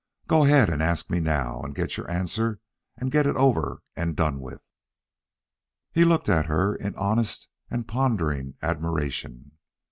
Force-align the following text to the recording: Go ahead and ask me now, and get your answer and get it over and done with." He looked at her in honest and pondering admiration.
Go 0.27 0.45
ahead 0.45 0.71
and 0.71 0.81
ask 0.81 1.11
me 1.11 1.19
now, 1.19 1.61
and 1.61 1.75
get 1.75 1.95
your 1.95 2.09
answer 2.09 2.59
and 2.97 3.11
get 3.11 3.27
it 3.27 3.35
over 3.35 3.83
and 3.95 4.15
done 4.15 4.39
with." 4.39 4.63
He 5.91 6.05
looked 6.05 6.27
at 6.27 6.47
her 6.47 6.75
in 6.75 6.95
honest 6.95 7.47
and 7.69 7.87
pondering 7.87 8.55
admiration. 8.63 9.51